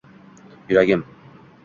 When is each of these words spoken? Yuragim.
Yuragim. 0.69 1.05